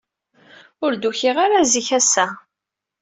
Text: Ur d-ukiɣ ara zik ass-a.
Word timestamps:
Ur 0.83 0.91
d-ukiɣ 0.95 1.35
ara 1.45 1.61
zik 1.71 1.89
ass-a. 1.99 2.27